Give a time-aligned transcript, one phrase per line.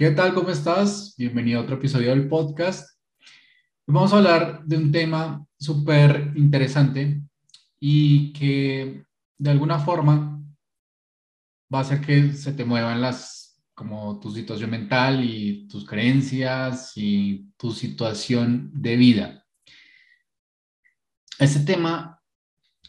[0.00, 0.32] ¿Qué tal?
[0.32, 1.14] ¿Cómo estás?
[1.18, 2.98] Bienvenido a otro episodio del podcast.
[3.86, 7.20] Vamos a hablar de un tema súper interesante
[7.78, 9.04] y que
[9.36, 10.42] de alguna forma
[11.70, 16.92] va a hacer que se te muevan las, como tu situación mental y tus creencias
[16.96, 19.46] y tu situación de vida.
[21.38, 22.22] Este tema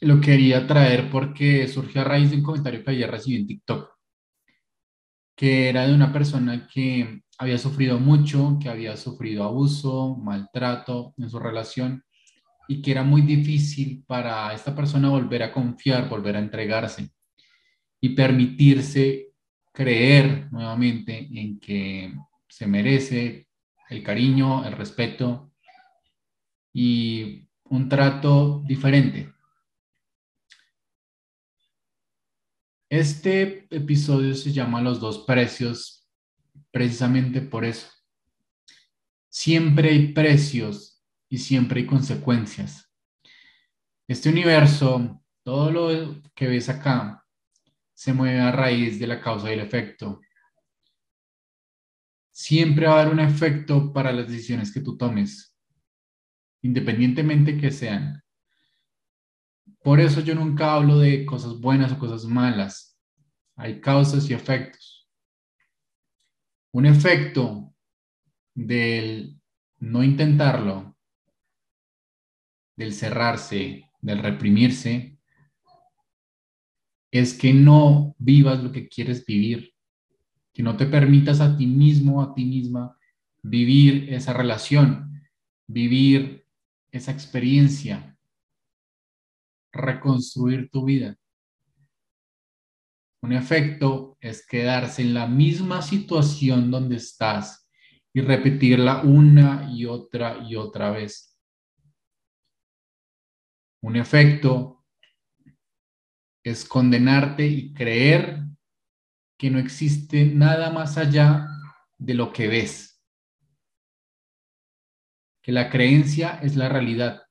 [0.00, 3.99] lo quería traer porque surgió a raíz de un comentario que ayer recibí en TikTok
[5.40, 11.30] que era de una persona que había sufrido mucho, que había sufrido abuso, maltrato en
[11.30, 12.04] su relación
[12.68, 17.08] y que era muy difícil para esta persona volver a confiar, volver a entregarse
[18.02, 19.28] y permitirse
[19.72, 22.12] creer nuevamente en que
[22.46, 23.48] se merece
[23.88, 25.52] el cariño, el respeto
[26.70, 29.32] y un trato diferente.
[32.90, 36.10] Este episodio se llama Los dos precios
[36.72, 37.88] precisamente por eso.
[39.28, 42.92] Siempre hay precios y siempre hay consecuencias.
[44.08, 47.24] Este universo, todo lo que ves acá,
[47.94, 50.20] se mueve a raíz de la causa y el efecto.
[52.32, 55.56] Siempre va a haber un efecto para las decisiones que tú tomes,
[56.62, 58.20] independientemente que sean.
[59.82, 62.89] Por eso yo nunca hablo de cosas buenas o cosas malas.
[63.60, 65.06] Hay causas y efectos.
[66.72, 67.74] Un efecto
[68.54, 69.38] del
[69.80, 70.96] no intentarlo,
[72.74, 75.18] del cerrarse, del reprimirse,
[77.10, 79.74] es que no vivas lo que quieres vivir,
[80.54, 82.96] que no te permitas a ti mismo, a ti misma,
[83.42, 85.20] vivir esa relación,
[85.66, 86.46] vivir
[86.92, 88.16] esa experiencia,
[89.70, 91.19] reconstruir tu vida.
[93.22, 97.68] Un efecto es quedarse en la misma situación donde estás
[98.12, 101.38] y repetirla una y otra y otra vez.
[103.82, 104.84] Un efecto
[106.42, 108.42] es condenarte y creer
[109.38, 111.46] que no existe nada más allá
[111.98, 113.02] de lo que ves.
[115.42, 117.22] Que la creencia es la realidad.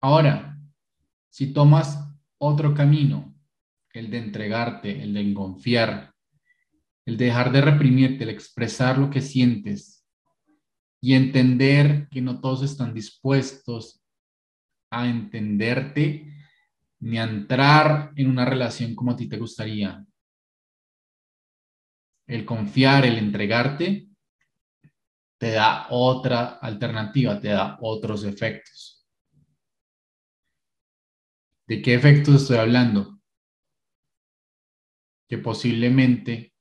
[0.00, 0.56] Ahora,
[1.28, 2.07] si tomas
[2.38, 3.34] otro camino,
[3.92, 6.14] el de entregarte, el de confiar,
[7.04, 10.06] el de dejar de reprimirte, el expresar lo que sientes
[11.00, 14.02] y entender que no todos están dispuestos
[14.90, 16.34] a entenderte
[17.00, 20.04] ni a entrar en una relación como a ti te gustaría.
[22.26, 24.08] El confiar, el entregarte,
[25.38, 28.97] te da otra alternativa, te da otros efectos.
[31.68, 33.20] ¿De qué efectos estoy hablando?
[35.28, 36.54] Que posiblemente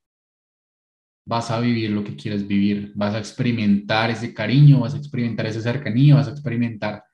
[1.26, 5.46] vas a vivir lo que quieres vivir, vas a experimentar ese cariño, vas a experimentar
[5.46, 7.06] esa cercanía, vas a experimentar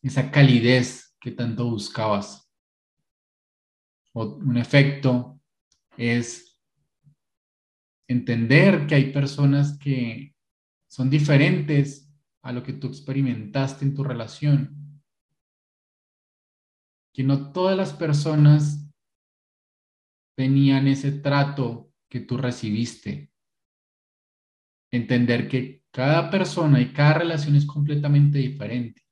[0.00, 2.48] esa calidez que tanto buscabas.
[4.14, 5.40] un efecto
[5.96, 6.60] es
[8.06, 10.36] entender que hay personas que
[10.86, 12.08] son diferentes
[12.42, 14.87] a lo que tú experimentaste en tu relación
[17.12, 18.88] que no todas las personas
[20.36, 23.32] tenían ese trato que tú recibiste.
[24.90, 29.02] Entender que cada persona y cada relación es completamente diferente.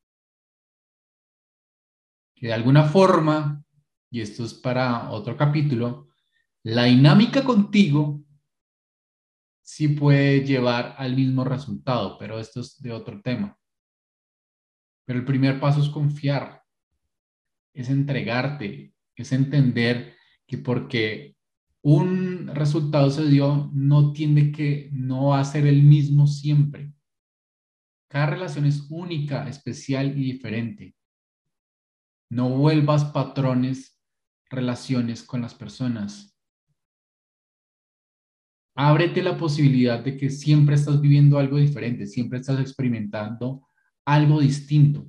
[2.34, 3.64] Que de alguna forma,
[4.10, 6.08] y esto es para otro capítulo,
[6.62, 8.22] la dinámica contigo
[9.62, 13.58] sí puede llevar al mismo resultado, pero esto es de otro tema.
[15.04, 16.66] Pero el primer paso es confiar
[17.76, 20.14] es entregarte, es entender
[20.47, 21.37] que porque
[21.82, 26.92] un resultado se dio, no tiene que, no va ser el mismo siempre.
[28.09, 30.97] Cada relación es única, especial y diferente.
[32.31, 34.00] No vuelvas patrones,
[34.48, 36.37] relaciones con las personas.
[38.75, 43.69] Ábrete la posibilidad de que siempre estás viviendo algo diferente, siempre estás experimentando
[44.05, 45.06] algo distinto.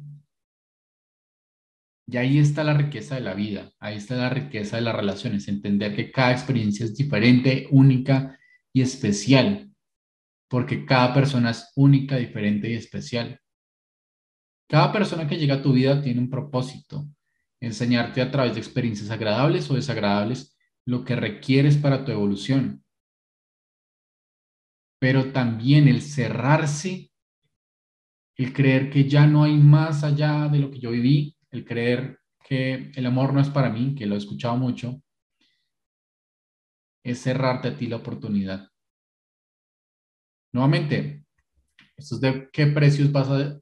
[2.09, 5.49] Y ahí está la riqueza de la vida, ahí está la riqueza de las relaciones,
[5.49, 8.39] entender que cada experiencia es diferente, única
[8.71, 9.69] y especial,
[10.47, 13.41] porque cada persona es única, diferente y especial.
[14.69, 17.05] Cada persona que llega a tu vida tiene un propósito,
[17.59, 22.85] enseñarte a través de experiencias agradables o desagradables lo que requieres para tu evolución.
[24.99, 27.11] Pero también el cerrarse,
[28.37, 32.19] el creer que ya no hay más allá de lo que yo viví, el creer
[32.47, 35.01] que el amor no es para mí, que lo he escuchado mucho,
[37.03, 38.69] es cerrarte a ti la oportunidad.
[40.53, 41.25] Nuevamente,
[41.95, 43.59] esto es de qué precios vas a,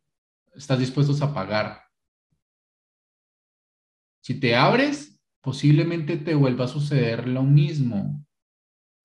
[0.53, 1.81] estás dispuestos a pagar.
[4.21, 8.25] Si te abres, posiblemente te vuelva a suceder lo mismo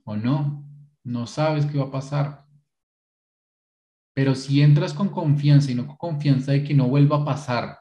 [0.04, 0.64] o no.
[1.04, 2.46] No sabes qué va a pasar.
[4.14, 7.79] Pero si entras con confianza y no con confianza de que no vuelva a pasar,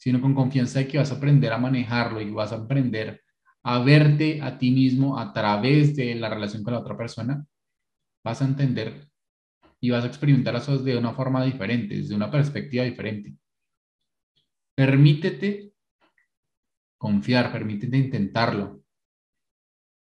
[0.00, 3.22] sino con confianza de que vas a aprender a manejarlo y vas a aprender
[3.62, 7.44] a verte a ti mismo a través de la relación con la otra persona,
[8.24, 9.06] vas a entender
[9.78, 13.36] y vas a experimentar las cosas de una forma diferente, desde una perspectiva diferente.
[14.74, 15.74] Permítete
[16.96, 18.82] confiar, permítete intentarlo.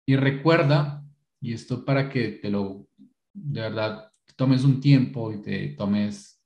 [0.06, 1.04] Y recuerda,
[1.42, 2.88] y esto para que te lo,
[3.34, 6.42] de verdad, tomes un tiempo y te tomes,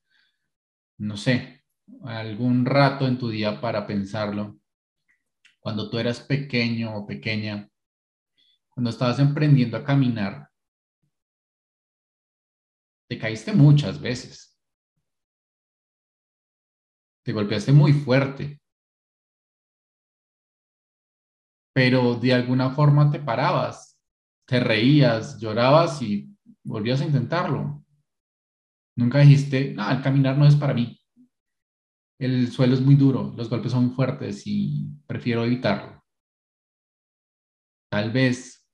[0.97, 1.54] no sé,
[2.03, 4.57] algún rato en tu día para pensarlo.
[5.59, 7.69] Cuando tú eras pequeño o pequeña,
[8.69, 10.49] cuando estabas emprendiendo a caminar,
[13.07, 14.59] te caíste muchas veces.
[17.23, 18.59] Te golpeaste muy fuerte.
[21.73, 23.99] Pero de alguna forma te parabas,
[24.45, 26.29] te reías, llorabas y
[26.63, 27.83] volvías a intentarlo.
[28.95, 30.97] Nunca dijiste, no, el caminar no es para mí.
[32.17, 36.03] El suelo es muy duro, los golpes son fuertes y prefiero evitarlo.
[37.91, 38.65] Tal vez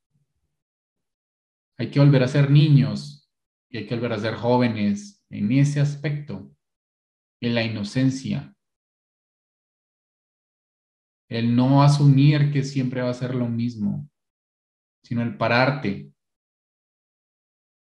[1.78, 3.32] hay que volver a ser niños
[3.70, 6.52] y hay que volver a ser jóvenes en ese aspecto,
[7.42, 8.56] en la inocencia.
[11.30, 14.10] El no asumir que siempre va a ser lo mismo,
[15.04, 16.12] sino el pararte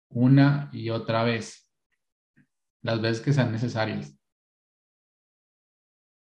[0.09, 1.69] una y otra vez,
[2.81, 4.18] las veces que sean necesarias.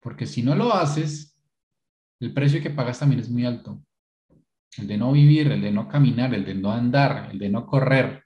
[0.01, 1.39] Porque si no lo haces,
[2.21, 3.83] el precio que pagas también es muy alto.
[4.77, 7.67] El de no vivir, el de no caminar, el de no andar, el de no
[7.67, 8.25] correr,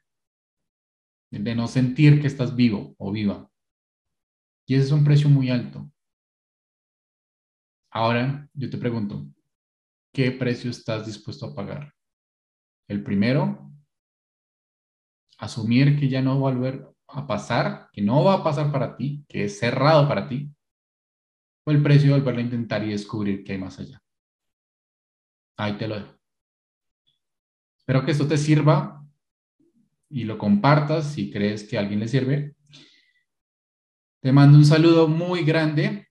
[1.30, 3.50] el de no sentir que estás vivo o viva.
[4.66, 5.90] Y ese es un precio muy alto.
[7.90, 9.26] Ahora yo te pregunto,
[10.12, 11.94] ¿qué precio estás dispuesto a pagar?
[12.88, 13.70] El primero,
[15.38, 18.96] asumir que ya no va a volver a pasar, que no va a pasar para
[18.96, 20.50] ti, que es cerrado para ti,
[21.64, 24.00] o el precio de volverlo a intentar y descubrir qué hay más allá.
[25.56, 26.14] Ahí te lo dejo.
[27.78, 29.04] Espero que esto te sirva
[30.08, 32.54] y lo compartas si crees que a alguien le sirve.
[34.20, 36.08] Te mando un saludo muy grande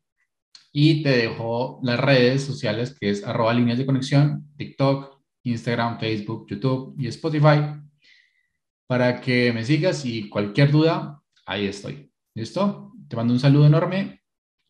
[0.72, 6.48] y te dejo las redes sociales que es arroba líneas de conexión, TikTok, Instagram, Facebook,
[6.50, 7.84] YouTube y Spotify
[8.88, 12.12] para que me sigas y cualquier duda, ahí estoy.
[12.36, 12.92] ¿Listo?
[13.08, 14.23] Te mando un saludo enorme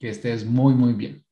[0.03, 1.22] que estés muy, muy bien.